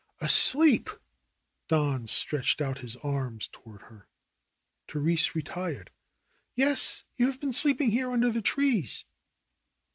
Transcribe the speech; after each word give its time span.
"Asleep!" 0.19 0.89
Don 1.67 2.07
stretched 2.07 2.59
out 2.59 2.79
his 2.79 2.95
arms 3.03 3.47
toward 3.51 3.83
her. 3.83 4.07
Therese 4.87 5.35
retired. 5.35 5.91
"Yes, 6.55 7.03
you 7.17 7.27
have 7.27 7.39
been 7.39 7.53
sleeping 7.53 7.91
here 7.91 8.11
under 8.11 8.31
the 8.31 8.41
trees." 8.41 9.05